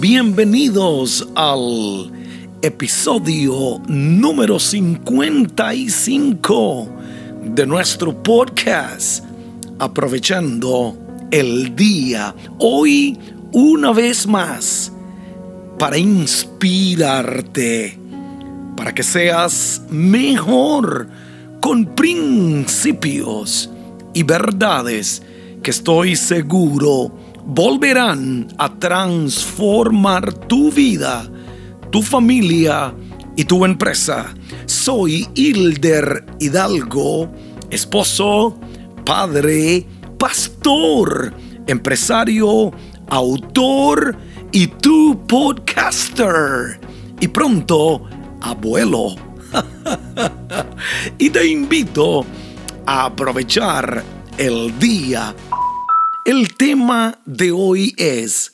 Bienvenidos 0.00 1.28
al 1.34 2.10
episodio 2.62 3.82
número 3.86 4.58
55 4.58 6.88
de 7.44 7.66
nuestro 7.66 8.22
podcast, 8.22 9.22
aprovechando 9.78 10.96
el 11.30 11.76
día. 11.76 12.34
Hoy, 12.58 13.18
una 13.52 13.92
vez 13.92 14.26
más, 14.26 14.90
para 15.78 15.98
inspirarte, 15.98 17.98
para 18.78 18.94
que 18.94 19.02
seas 19.02 19.82
mejor 19.90 21.10
con 21.60 21.84
principios 21.94 23.68
y 24.14 24.22
verdades 24.22 25.22
que 25.62 25.70
estoy 25.70 26.16
seguro 26.16 27.12
volverán 27.44 28.48
a 28.58 28.78
transformar 28.78 30.32
tu 30.46 30.70
vida, 30.70 31.28
tu 31.90 32.02
familia 32.02 32.94
y 33.36 33.44
tu 33.44 33.64
empresa. 33.64 34.34
Soy 34.66 35.28
Hilder 35.34 36.26
Hidalgo, 36.38 37.30
esposo, 37.70 38.58
padre, 39.04 39.86
pastor, 40.18 41.34
empresario, 41.66 42.72
autor 43.08 44.16
y 44.52 44.66
tu 44.66 45.26
podcaster. 45.26 46.80
Y 47.20 47.28
pronto, 47.28 48.02
abuelo. 48.40 49.16
y 51.18 51.30
te 51.30 51.46
invito 51.46 52.24
a 52.86 53.06
aprovechar 53.06 54.02
el 54.38 54.78
día. 54.78 55.34
El 56.30 56.54
tema 56.54 57.20
de 57.26 57.50
hoy 57.50 57.92
es 57.96 58.52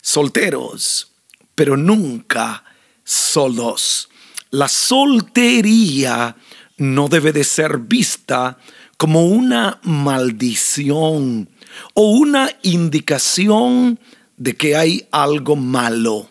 solteros, 0.00 1.10
pero 1.56 1.76
nunca 1.76 2.62
solos. 3.02 4.08
La 4.50 4.68
soltería 4.68 6.36
no 6.76 7.08
debe 7.08 7.32
de 7.32 7.42
ser 7.42 7.78
vista 7.78 8.58
como 8.96 9.26
una 9.26 9.80
maldición 9.82 11.48
o 11.94 12.12
una 12.12 12.48
indicación 12.62 13.98
de 14.36 14.54
que 14.54 14.76
hay 14.76 15.08
algo 15.10 15.56
malo 15.56 16.30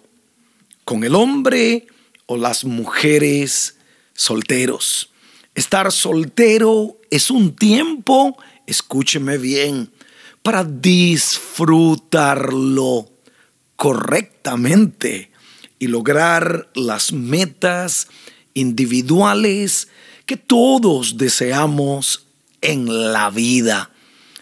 con 0.85 1.03
el 1.03 1.13
hombre 1.13 1.87
o 2.25 2.37
las 2.37 2.63
mujeres 2.63 3.75
solteros. 4.13 5.09
Estar 5.55 5.91
soltero 5.91 6.97
es 7.11 7.29
un 7.29 7.53
tiempo, 7.53 8.37
escúcheme 8.65 9.37
bien, 9.37 9.91
para 10.45 10.63
disfrutarlo 10.63 13.11
correctamente 13.75 15.31
y 15.79 15.87
lograr 15.87 16.69
las 16.75 17.11
metas 17.11 18.07
individuales 18.53 19.87
que 20.27 20.37
todos 20.37 21.17
deseamos 21.17 22.27
en 22.61 23.11
la 23.11 23.31
vida. 23.31 23.89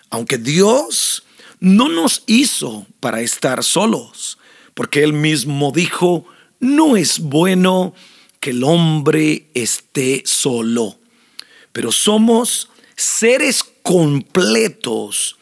Aunque 0.09 0.37
Dios 0.37 1.23
no 1.61 1.87
nos 1.87 2.23
hizo 2.27 2.85
para 2.99 3.21
estar 3.21 3.63
solos, 3.63 4.37
porque 4.73 5.03
Él 5.03 5.13
mismo 5.13 5.71
dijo, 5.71 6.25
no 6.59 6.97
es 6.97 7.19
bueno 7.19 7.93
que 8.41 8.49
el 8.49 8.65
hombre 8.65 9.47
esté 9.53 10.23
solo, 10.25 10.99
pero 11.71 11.93
somos 11.93 12.67
seres 12.97 13.63
completos 13.81 15.37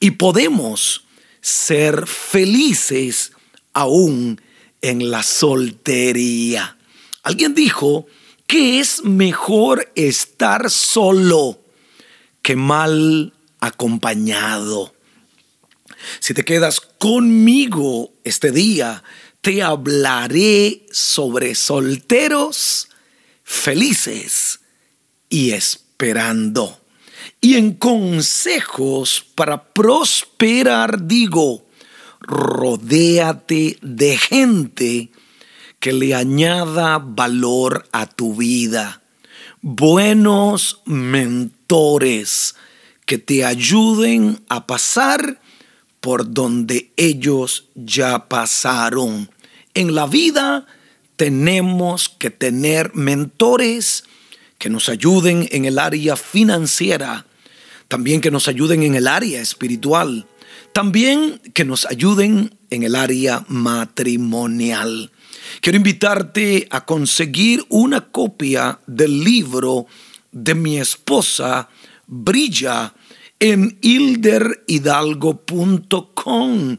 y 0.00 0.12
podemos 0.12 1.04
ser 1.40 2.06
felices 2.06 3.32
aún 3.72 4.40
en 4.82 5.10
la 5.10 5.22
soltería. 5.22 6.76
Alguien 7.22 7.54
dijo 7.54 8.06
que 8.46 8.80
es 8.80 9.02
mejor 9.04 9.90
estar 9.94 10.70
solo 10.70 11.60
que 12.42 12.56
mal 12.56 13.32
acompañado. 13.60 14.94
Si 16.20 16.34
te 16.34 16.44
quedas 16.44 16.80
conmigo 16.80 18.12
este 18.22 18.52
día, 18.52 19.02
te 19.40 19.62
hablaré 19.62 20.86
sobre 20.90 21.54
solteros 21.54 22.88
felices 23.42 24.60
y 25.28 25.52
esperando. 25.52 26.85
Y 27.40 27.54
en 27.56 27.74
consejos 27.74 29.24
para 29.34 29.64
prosperar 29.64 31.06
digo, 31.06 31.64
rodéate 32.20 33.78
de 33.82 34.16
gente 34.16 35.10
que 35.80 35.92
le 35.92 36.14
añada 36.14 36.98
valor 36.98 37.86
a 37.92 38.06
tu 38.06 38.34
vida. 38.34 39.02
Buenos 39.60 40.82
mentores 40.84 42.56
que 43.04 43.18
te 43.18 43.44
ayuden 43.44 44.40
a 44.48 44.66
pasar 44.66 45.40
por 46.00 46.32
donde 46.32 46.92
ellos 46.96 47.68
ya 47.74 48.28
pasaron. 48.28 49.30
En 49.74 49.94
la 49.94 50.06
vida 50.06 50.66
tenemos 51.16 52.08
que 52.08 52.30
tener 52.30 52.94
mentores 52.94 54.04
que 54.58 54.70
nos 54.70 54.88
ayuden 54.88 55.48
en 55.50 55.64
el 55.64 55.78
área 55.78 56.16
financiera, 56.16 57.26
también 57.88 58.20
que 58.20 58.30
nos 58.30 58.48
ayuden 58.48 58.82
en 58.82 58.94
el 58.94 59.06
área 59.06 59.40
espiritual, 59.40 60.26
también 60.72 61.40
que 61.54 61.64
nos 61.64 61.86
ayuden 61.86 62.54
en 62.70 62.82
el 62.82 62.94
área 62.94 63.44
matrimonial. 63.48 65.10
Quiero 65.60 65.76
invitarte 65.76 66.66
a 66.70 66.84
conseguir 66.84 67.64
una 67.68 68.02
copia 68.02 68.80
del 68.86 69.22
libro 69.22 69.86
de 70.32 70.54
mi 70.54 70.78
esposa, 70.78 71.68
Brilla, 72.06 72.94
en 73.38 73.78
hilderhidalgo.com. 73.80 76.78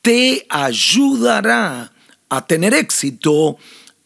Te 0.00 0.46
ayudará 0.48 1.92
a 2.28 2.46
tener 2.46 2.74
éxito 2.74 3.56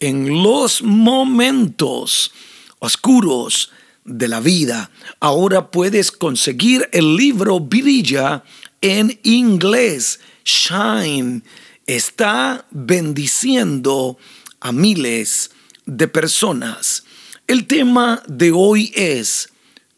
en 0.00 0.43
los 0.43 0.82
momentos 0.82 2.32
oscuros 2.78 3.70
de 4.04 4.28
la 4.28 4.41
vida. 4.41 4.91
Ahora 5.20 5.70
puedes 5.70 6.12
conseguir 6.12 6.88
el 6.92 7.16
libro 7.16 7.60
Brilla 7.60 8.44
en 8.81 9.19
inglés. 9.22 10.20
Shine 10.44 11.42
está 11.87 12.66
bendiciendo 12.70 14.19
a 14.60 14.72
miles 14.72 15.50
de 15.84 16.09
personas. 16.09 17.04
El 17.47 17.66
tema 17.66 18.22
de 18.26 18.53
hoy 18.53 18.93
es 18.94 19.50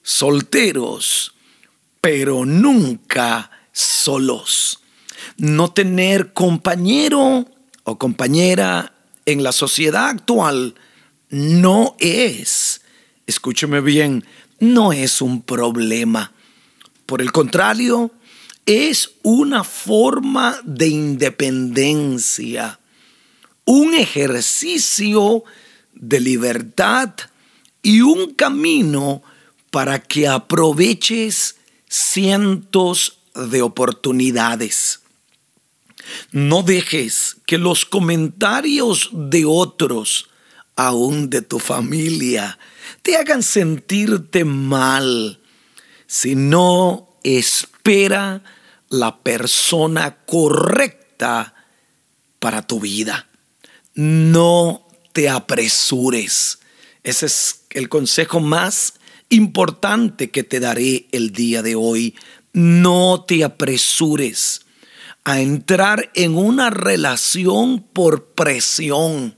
solteros, 0.03 1.35
pero 2.01 2.45
nunca 2.45 3.51
solos. 3.73 4.81
No 5.37 5.73
tener 5.73 6.33
compañero 6.33 7.47
o 7.85 7.99
compañera 7.99 8.93
en 9.25 9.43
la 9.43 9.53
sociedad 9.53 10.09
actual 10.09 10.75
no 11.31 11.97
es 11.99 12.81
escúcheme 13.29 13.81
bien, 13.83 14.25
no 14.59 14.93
es 14.93 15.21
un 15.21 15.43
problema. 15.43 16.33
Por 17.07 17.23
el 17.23 17.31
contrario, 17.31 18.11
es 18.67 19.13
una 19.23 19.63
forma 19.65 20.59
de 20.65 20.89
independencia, 20.89 22.81
un 23.67 23.95
ejercicio 23.95 25.45
de 25.93 26.21
libertad 26.21 27.15
y 27.83 28.01
un 28.01 28.35
camino 28.35 29.23
para 29.71 30.03
que 30.03 30.27
aproveches 30.27 31.57
cientos 31.87 33.19
de 33.35 33.61
oportunidades. 33.61 35.01
No 36.33 36.63
dejes 36.63 37.37
que 37.45 37.59
los 37.59 37.85
comentarios 37.85 39.11
de 39.13 39.45
otros, 39.45 40.31
aún 40.79 41.29
de 41.29 41.43
tu 41.43 41.59
familia, 41.59 42.57
te 43.03 43.17
hagan 43.17 43.43
sentirte 43.43 44.45
mal, 44.45 45.41
sino 46.07 47.19
espera 47.25 48.45
la 48.89 49.19
persona 49.19 50.19
correcta 50.25 51.53
para 52.39 52.65
tu 52.65 52.79
vida. 52.79 53.29
No 53.95 54.87
te 55.13 55.29
apresures. 55.29 56.61
Ese 57.03 57.27
es 57.27 57.65
el 57.71 57.89
consejo 57.89 58.39
más 58.39 58.95
importante 59.31 60.31
que 60.31 60.45
te 60.45 60.61
daré 60.61 61.09
el 61.11 61.33
día 61.33 61.63
de 61.63 61.75
hoy. 61.75 62.15
No 62.53 63.25
te 63.27 63.43
apresures 63.43 64.61
a 65.25 65.41
entrar 65.41 66.13
en 66.15 66.37
una 66.37 66.71
relación 66.71 67.83
por 67.83 68.27
presión 68.27 69.37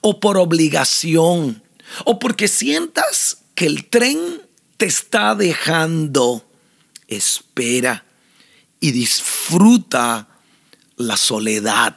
o 0.00 0.20
por 0.20 0.36
obligación 0.38 1.62
o 2.04 2.18
porque 2.18 2.48
sientas 2.48 3.38
que 3.54 3.66
el 3.66 3.86
tren 3.86 4.42
te 4.76 4.86
está 4.86 5.34
dejando. 5.34 6.48
Espera 7.08 8.04
y 8.80 8.92
disfruta 8.92 10.28
la 10.96 11.16
soledad. 11.16 11.96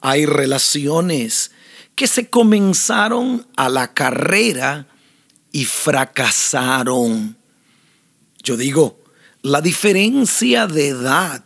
Hay 0.00 0.26
relaciones 0.26 1.50
que 1.94 2.06
se 2.06 2.30
comenzaron 2.30 3.46
a 3.56 3.68
la 3.68 3.92
carrera 3.92 4.86
y 5.52 5.64
fracasaron. 5.64 7.36
Yo 8.42 8.56
digo, 8.56 9.02
la 9.42 9.60
diferencia 9.60 10.66
de 10.66 10.88
edad 10.88 11.44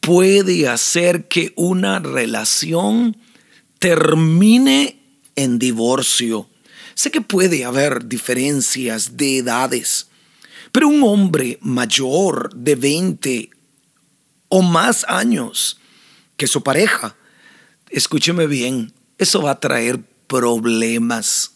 puede 0.00 0.68
hacer 0.68 1.28
que 1.28 1.52
una 1.56 1.98
relación 1.98 3.16
termine 3.80 5.00
en 5.34 5.58
divorcio. 5.58 6.48
Sé 6.94 7.10
que 7.10 7.22
puede 7.22 7.64
haber 7.64 8.06
diferencias 8.06 9.16
de 9.16 9.38
edades, 9.38 10.08
pero 10.70 10.86
un 10.86 11.02
hombre 11.02 11.58
mayor 11.62 12.54
de 12.54 12.76
20 12.76 13.50
o 14.48 14.62
más 14.62 15.04
años 15.08 15.80
que 16.36 16.46
su 16.46 16.62
pareja, 16.62 17.16
escúcheme 17.88 18.46
bien, 18.46 18.92
eso 19.18 19.42
va 19.42 19.52
a 19.52 19.60
traer 19.60 20.00
problemas. 20.26 21.52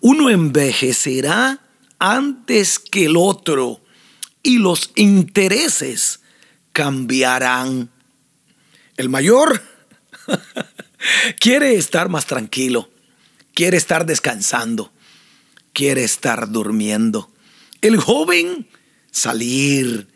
Uno 0.00 0.30
envejecerá 0.30 1.60
antes 1.98 2.78
que 2.78 3.04
el 3.06 3.16
otro 3.16 3.82
y 4.42 4.58
los 4.58 4.90
intereses 4.94 6.20
cambiarán. 6.72 7.90
El 8.96 9.10
mayor 9.10 9.62
quiere 11.38 11.74
estar 11.76 12.08
más 12.08 12.26
tranquilo, 12.26 12.90
quiere 13.54 13.76
estar 13.76 14.06
descansando, 14.06 14.92
quiere 15.72 16.04
estar 16.04 16.50
durmiendo. 16.50 17.30
El 17.80 17.98
joven 17.98 18.68
salir, 19.10 20.08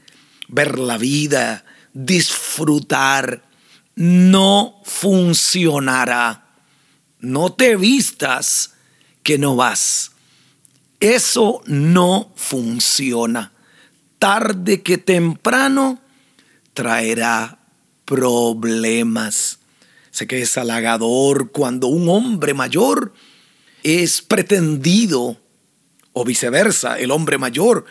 ver 0.49 0.79
la 0.79 0.99
vida, 0.99 1.65
disfrutar, 1.93 3.45
no 3.95 4.81
funcionará. 4.85 6.47
No 7.21 7.53
te 7.53 7.77
vistas 7.77 8.75
que 9.23 9.39
no 9.39 9.55
vas. 9.55 10.13
Eso 10.99 11.63
no 11.67 12.33
funciona 12.37 13.53
tarde 14.23 14.83
que 14.83 14.99
temprano 14.99 16.01
traerá 16.75 17.59
problemas. 18.05 19.59
Sé 20.13 20.29
que 20.29 20.41
es 20.43 20.57
halagador 20.57 21.51
cuando 21.51 21.89
un 21.89 22.09
hombre 22.09 22.55
mayor 22.55 23.13
es 23.83 24.23
pretendido, 24.23 25.39
o 26.13 26.25
viceversa, 26.25 27.01
el 27.01 27.11
hombre 27.11 27.39
mayor 27.39 27.87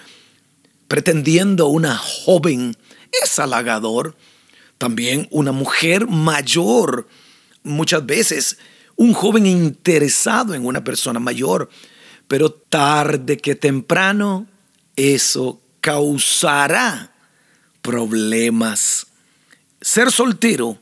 pretendiendo 0.91 1.67
una 1.67 1.95
joven, 1.95 2.75
es 3.23 3.39
halagador. 3.39 4.17
También 4.77 5.25
una 5.31 5.53
mujer 5.53 6.05
mayor, 6.05 7.07
muchas 7.63 8.05
veces 8.05 8.57
un 8.97 9.13
joven 9.13 9.45
interesado 9.45 10.53
en 10.53 10.65
una 10.65 10.83
persona 10.83 11.21
mayor, 11.21 11.69
pero 12.27 12.51
tarde 12.51 13.37
que 13.37 13.55
temprano 13.55 14.47
eso 14.97 15.61
causará 15.79 17.13
problemas. 17.81 19.07
Ser 19.79 20.11
soltero 20.11 20.77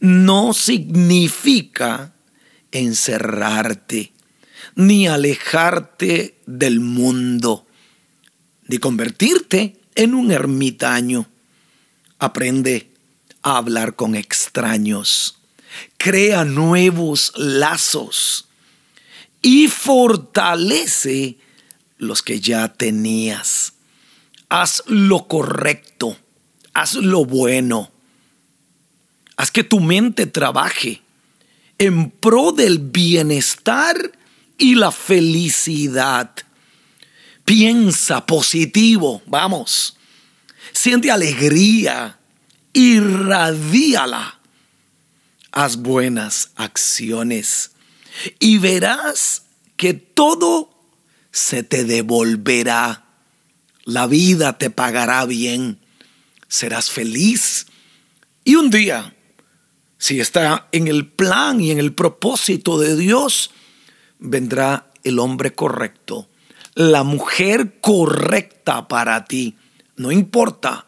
no 0.00 0.52
significa 0.52 2.14
encerrarte, 2.72 4.12
ni 4.74 5.06
alejarte 5.06 6.38
del 6.46 6.80
mundo, 6.80 7.66
ni 8.66 8.78
convertirte 8.78 9.80
en 9.94 10.14
un 10.14 10.30
ermitaño. 10.30 11.28
Aprende 12.18 12.90
a 13.42 13.58
hablar 13.58 13.94
con 13.94 14.14
extraños, 14.14 15.38
crea 15.96 16.44
nuevos 16.44 17.32
lazos 17.36 18.48
y 19.42 19.68
fortalece 19.68 21.38
los 21.98 22.22
que 22.22 22.40
ya 22.40 22.72
tenías. 22.72 23.74
Haz 24.48 24.82
lo 24.86 25.28
correcto, 25.28 26.16
haz 26.72 26.94
lo 26.94 27.24
bueno, 27.24 27.92
haz 29.36 29.50
que 29.50 29.64
tu 29.64 29.80
mente 29.80 30.26
trabaje 30.26 31.02
en 31.78 32.10
pro 32.10 32.52
del 32.52 32.78
bienestar 32.78 34.12
y 34.58 34.74
la 34.74 34.90
felicidad. 34.90 36.30
Piensa 37.44 38.26
positivo, 38.26 39.22
vamos. 39.26 39.96
Siente 40.72 41.10
alegría, 41.10 42.18
irradíala. 42.72 44.40
Haz 45.52 45.76
buenas 45.76 46.50
acciones 46.56 47.72
y 48.38 48.58
verás 48.58 49.42
que 49.76 49.94
todo 49.94 50.70
se 51.30 51.62
te 51.62 51.84
devolverá 51.84 53.06
la 53.86 54.08
vida 54.08 54.58
te 54.58 54.68
pagará 54.68 55.24
bien, 55.24 55.78
serás 56.48 56.90
feliz. 56.90 57.66
Y 58.44 58.56
un 58.56 58.68
día, 58.68 59.15
si 59.98 60.20
está 60.20 60.68
en 60.72 60.88
el 60.88 61.06
plan 61.06 61.60
y 61.60 61.70
en 61.70 61.78
el 61.78 61.94
propósito 61.94 62.78
de 62.78 62.96
Dios, 62.96 63.50
vendrá 64.18 64.90
el 65.04 65.18
hombre 65.18 65.54
correcto, 65.54 66.28
la 66.74 67.02
mujer 67.02 67.80
correcta 67.80 68.88
para 68.88 69.24
ti. 69.24 69.56
No 69.96 70.12
importa 70.12 70.86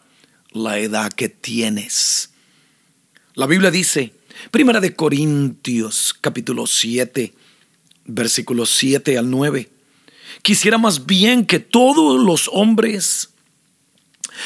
la 0.52 0.78
edad 0.78 1.12
que 1.12 1.28
tienes. 1.28 2.30
La 3.34 3.46
Biblia 3.46 3.70
dice, 3.70 4.12
Primera 4.50 4.80
de 4.80 4.94
Corintios, 4.94 6.14
capítulo 6.20 6.66
7, 6.66 7.32
versículos 8.04 8.70
7 8.70 9.18
al 9.18 9.30
9. 9.30 9.68
Quisiera 10.42 10.78
más 10.78 11.06
bien 11.06 11.46
que 11.46 11.58
todos 11.58 12.20
los 12.24 12.48
hombres 12.52 13.30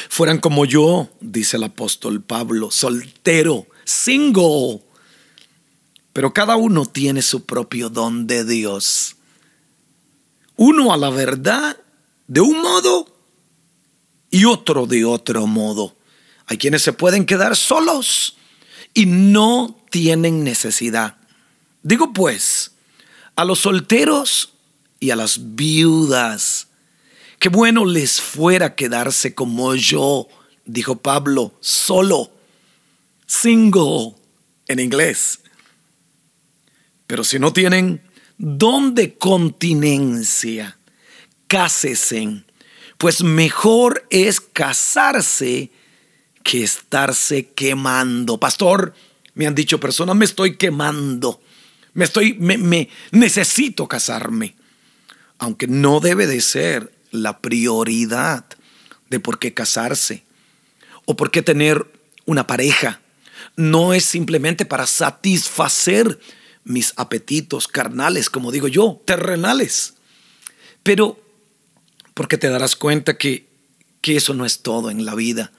fueran 0.09 0.39
como 0.39 0.65
yo, 0.65 1.09
dice 1.19 1.57
el 1.57 1.63
apóstol 1.63 2.21
Pablo, 2.21 2.71
soltero, 2.71 3.67
single. 3.85 4.81
Pero 6.13 6.33
cada 6.33 6.55
uno 6.55 6.85
tiene 6.85 7.21
su 7.21 7.45
propio 7.45 7.89
don 7.89 8.27
de 8.27 8.45
Dios. 8.45 9.15
Uno 10.55 10.93
a 10.93 10.97
la 10.97 11.09
verdad 11.09 11.77
de 12.27 12.41
un 12.41 12.61
modo 12.61 13.07
y 14.29 14.45
otro 14.45 14.85
de 14.85 15.05
otro 15.05 15.47
modo. 15.47 15.95
Hay 16.45 16.57
quienes 16.57 16.81
se 16.81 16.93
pueden 16.93 17.25
quedar 17.25 17.55
solos 17.55 18.37
y 18.93 19.05
no 19.05 19.75
tienen 19.89 20.43
necesidad. 20.43 21.17
Digo 21.81 22.13
pues, 22.13 22.71
a 23.35 23.45
los 23.45 23.59
solteros 23.59 24.53
y 24.99 25.11
a 25.11 25.15
las 25.15 25.55
viudas. 25.55 26.67
Qué 27.39 27.49
bueno 27.49 27.85
les 27.85 28.21
fuera 28.21 28.75
quedarse 28.75 29.35
como 29.35 29.75
yo, 29.75 30.27
dijo 30.65 30.95
Pablo, 30.95 31.53
solo, 31.59 32.31
single 33.25 34.15
en 34.67 34.79
inglés. 34.79 35.39
Pero 37.07 37.23
si 37.23 37.39
no 37.39 37.53
tienen 37.53 38.01
don 38.37 38.95
de 38.95 39.15
continencia, 39.17 40.77
cásesen, 41.47 42.45
pues 42.97 43.23
mejor 43.23 44.05
es 44.09 44.39
casarse 44.39 45.71
que 46.43 46.63
estarse 46.63 47.49
quemando. 47.49 48.39
Pastor, 48.39 48.93
me 49.33 49.47
han 49.47 49.55
dicho 49.55 49.79
personas, 49.79 50.15
me 50.15 50.25
estoy 50.25 50.57
quemando, 50.57 51.41
me 51.93 52.05
estoy, 52.05 52.33
me 52.33 52.89
necesito 53.11 53.87
casarme 53.87 54.55
aunque 55.43 55.67
no 55.67 55.99
debe 55.99 56.25
de 56.25 56.39
ser 56.39 56.93
la 57.11 57.39
prioridad 57.39 58.45
de 59.09 59.19
por 59.19 59.39
qué 59.39 59.53
casarse 59.53 60.23
o 61.03 61.17
por 61.17 61.31
qué 61.31 61.41
tener 61.41 61.85
una 62.25 62.47
pareja. 62.47 63.01
No 63.55 63.93
es 63.93 64.05
simplemente 64.05 64.65
para 64.65 64.87
satisfacer 64.87 66.19
mis 66.63 66.93
apetitos 66.95 67.67
carnales, 67.67 68.29
como 68.29 68.51
digo 68.51 68.67
yo, 68.67 69.01
terrenales. 69.05 69.95
Pero 70.81 71.19
porque 72.13 72.37
te 72.37 72.49
darás 72.49 72.75
cuenta 72.75 73.17
que, 73.17 73.47
que 74.01 74.15
eso 74.15 74.33
no 74.33 74.45
es 74.45 74.59
todo 74.59 74.89
en 74.89 75.05
la 75.05 75.15
vida. 75.15 75.51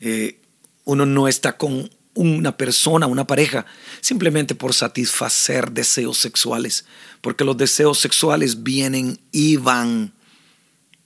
Eh, 0.00 0.40
uno 0.84 1.06
no 1.06 1.28
está 1.28 1.56
con 1.56 1.90
una 2.14 2.56
persona, 2.56 3.06
una 3.06 3.26
pareja, 3.26 3.66
simplemente 4.00 4.54
por 4.54 4.74
satisfacer 4.74 5.70
deseos 5.70 6.18
sexuales, 6.18 6.84
porque 7.20 7.44
los 7.44 7.56
deseos 7.56 7.98
sexuales 7.98 8.62
vienen 8.62 9.20
y 9.30 9.56
van. 9.56 10.12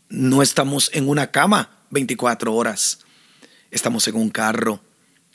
No 0.09 0.43
estamos 0.43 0.91
en 0.93 1.09
una 1.09 1.31
cama 1.31 1.71
24 1.91 2.55
horas, 2.55 3.01
estamos 3.71 4.07
en 4.09 4.17
un 4.17 4.31
carro, 4.31 4.81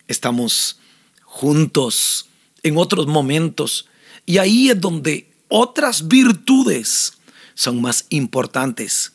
estamos 0.07 0.79
juntos 1.23 2.29
en 2.63 2.77
otros 2.77 3.07
momentos, 3.07 3.87
y 4.25 4.39
ahí 4.39 4.69
es 4.69 4.79
donde 4.79 5.31
otras 5.47 6.07
virtudes 6.07 7.13
son 7.53 7.81
más 7.81 8.05
importantes 8.09 9.13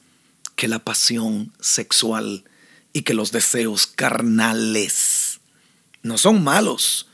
que 0.56 0.68
la 0.68 0.78
pasión 0.78 1.52
sexual 1.60 2.44
y 2.92 3.02
que 3.02 3.14
los 3.14 3.32
deseos 3.32 3.86
carnales 3.86 5.40
no 6.02 6.18
son 6.18 6.42
malos, 6.42 7.08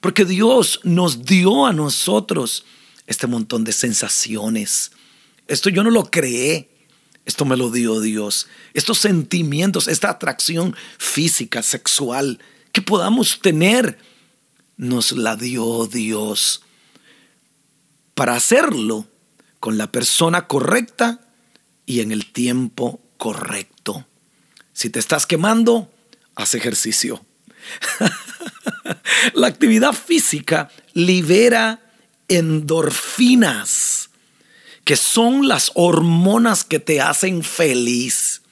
Porque 0.00 0.26
Dios 0.26 0.80
nos 0.84 1.24
dio 1.24 1.64
a 1.64 1.72
nosotros 1.72 2.66
este 3.06 3.26
montón 3.26 3.64
de 3.64 3.72
sensaciones. 3.72 4.92
Esto 5.48 5.70
yo 5.70 5.82
no 5.82 5.90
lo 5.90 6.10
creé. 6.10 6.68
Esto 7.24 7.46
me 7.46 7.56
lo 7.56 7.70
dio 7.70 8.00
Dios. 8.00 8.46
Estos 8.74 8.98
sentimientos, 8.98 9.88
esta 9.88 10.10
atracción 10.10 10.76
física, 10.98 11.62
sexual 11.62 12.38
que 12.74 12.82
podamos 12.82 13.38
tener, 13.40 13.98
nos 14.76 15.12
la 15.12 15.36
dio 15.36 15.86
Dios. 15.86 16.62
Para 18.16 18.34
hacerlo 18.34 19.06
con 19.60 19.78
la 19.78 19.92
persona 19.92 20.48
correcta 20.48 21.20
y 21.86 22.00
en 22.00 22.10
el 22.10 22.32
tiempo 22.32 23.00
correcto. 23.16 24.04
Si 24.72 24.90
te 24.90 24.98
estás 24.98 25.24
quemando, 25.24 25.88
haz 26.34 26.56
ejercicio. 26.56 27.24
la 29.34 29.46
actividad 29.46 29.92
física 29.92 30.68
libera 30.94 31.80
endorfinas, 32.26 34.10
que 34.82 34.96
son 34.96 35.46
las 35.46 35.70
hormonas 35.74 36.64
que 36.64 36.80
te 36.80 37.00
hacen 37.00 37.44
feliz. 37.44 38.42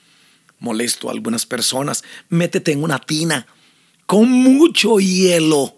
Molesto 0.60 1.08
a 1.08 1.12
algunas 1.12 1.44
personas, 1.44 2.04
métete 2.28 2.70
en 2.70 2.84
una 2.84 3.00
tina 3.00 3.48
con 4.12 4.30
mucho 4.30 5.00
hielo 5.00 5.74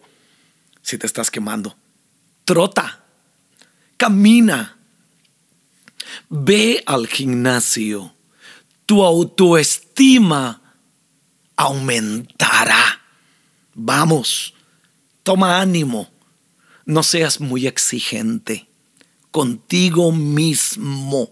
si 0.82 0.98
te 0.98 1.06
estás 1.06 1.30
quemando. 1.30 1.76
Trota, 2.44 3.04
camina, 3.96 4.76
ve 6.28 6.82
al 6.84 7.06
gimnasio. 7.06 8.12
Tu 8.86 9.04
autoestima 9.04 10.60
aumentará. 11.54 13.00
Vamos, 13.72 14.54
toma 15.22 15.60
ánimo 15.60 16.10
no 16.86 17.04
seas 17.04 17.40
muy 17.40 17.68
exigente 17.68 18.66
contigo 19.30 20.10
mismo 20.10 21.30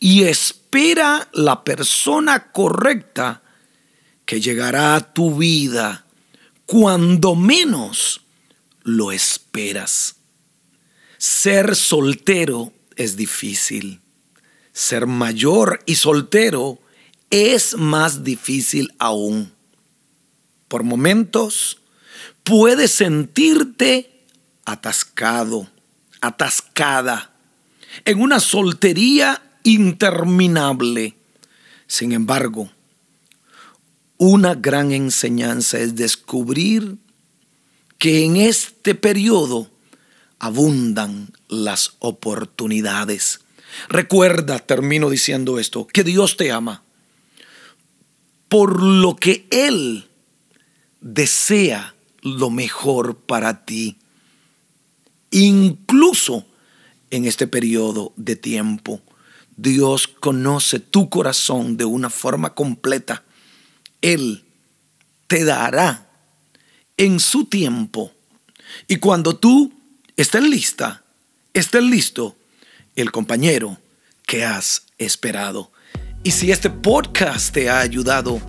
y 0.00 0.24
espera 0.24 1.30
la 1.32 1.64
persona 1.64 2.52
correcta 2.52 3.40
que 4.24 4.40
llegará 4.40 4.96
a 4.96 5.12
tu 5.12 5.36
vida 5.36 6.04
cuando 6.66 7.34
menos 7.34 8.22
lo 8.82 9.12
esperas. 9.12 10.16
Ser 11.18 11.76
soltero 11.76 12.72
es 12.96 13.16
difícil. 13.16 14.00
Ser 14.72 15.06
mayor 15.06 15.80
y 15.86 15.94
soltero 15.94 16.78
es 17.30 17.76
más 17.76 18.24
difícil 18.24 18.92
aún. 18.98 19.52
Por 20.68 20.82
momentos 20.82 21.78
puedes 22.42 22.90
sentirte 22.90 24.24
atascado, 24.64 25.68
atascada, 26.20 27.32
en 28.04 28.20
una 28.20 28.40
soltería 28.40 29.42
interminable. 29.62 31.16
Sin 31.86 32.12
embargo, 32.12 32.70
una 34.18 34.54
gran 34.54 34.92
enseñanza 34.92 35.78
es 35.78 35.96
descubrir 35.96 36.96
que 37.98 38.24
en 38.24 38.36
este 38.36 38.94
periodo 38.94 39.70
abundan 40.38 41.30
las 41.48 41.94
oportunidades. 41.98 43.40
Recuerda, 43.88 44.58
termino 44.58 45.10
diciendo 45.10 45.58
esto, 45.58 45.86
que 45.86 46.04
Dios 46.04 46.36
te 46.36 46.52
ama 46.52 46.82
por 48.48 48.82
lo 48.82 49.16
que 49.16 49.46
Él 49.50 50.06
desea 51.00 51.94
lo 52.22 52.50
mejor 52.50 53.16
para 53.16 53.64
ti 53.64 53.98
incluso 55.34 56.46
en 57.10 57.24
este 57.24 57.46
periodo 57.46 58.12
de 58.16 58.36
tiempo. 58.36 59.00
Dios 59.56 60.06
conoce 60.08 60.78
tu 60.78 61.10
corazón 61.10 61.76
de 61.76 61.84
una 61.84 62.08
forma 62.08 62.54
completa. 62.54 63.24
Él 64.04 64.44
te 65.28 65.44
dará 65.44 66.06
en 66.98 67.18
su 67.18 67.46
tiempo. 67.46 68.12
Y 68.86 68.96
cuando 68.96 69.34
tú 69.34 69.72
estés 70.14 70.42
lista, 70.42 71.02
estés 71.54 71.82
listo, 71.82 72.36
el 72.96 73.10
compañero 73.10 73.78
que 74.26 74.44
has 74.44 74.82
esperado. 74.98 75.72
Y 76.22 76.32
si 76.32 76.52
este 76.52 76.68
podcast 76.68 77.54
te 77.54 77.70
ha 77.70 77.80
ayudado 77.80 78.42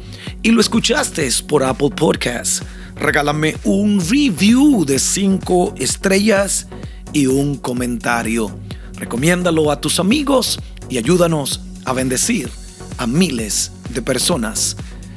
y 0.43 0.51
lo 0.51 0.59
escuchaste 0.59 1.29
por 1.47 1.63
Apple 1.63 1.91
Podcasts, 1.95 2.62
regálame 2.97 3.55
un 3.63 4.01
review 4.01 4.83
de 4.83 5.00
5 5.00 5.75
estrellas 5.77 6.67
y 7.13 7.27
un 7.27 7.55
comentario. 7.55 8.59
Recomiéndalo 8.95 9.71
a 9.71 9.79
tus 9.79 10.01
amigos 10.01 10.59
y 10.89 10.97
ayúdanos 10.97 11.62
a 11.85 11.93
bendecir 11.93 12.50
a 12.97 13.07
miles 13.07 13.71
de 13.93 14.01
personas. 14.01 14.75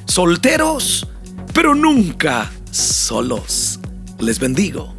Solteros, 0.09 1.07
pero 1.53 1.75
nunca 1.75 2.51
solos. 2.71 3.79
Les 4.19 4.41
bendigo. 4.41 4.98